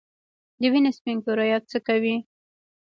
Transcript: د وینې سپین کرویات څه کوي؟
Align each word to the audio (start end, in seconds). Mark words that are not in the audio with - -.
د 0.59 0.61
وینې 0.71 0.91
سپین 0.97 1.17
کرویات 1.25 1.63
څه 1.71 1.77
کوي؟ 1.87 2.15